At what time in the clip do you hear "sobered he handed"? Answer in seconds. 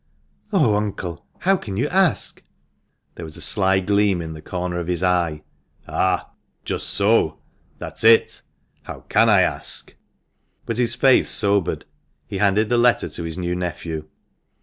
11.29-12.69